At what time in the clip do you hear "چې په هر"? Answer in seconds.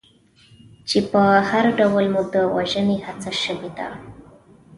0.89-1.65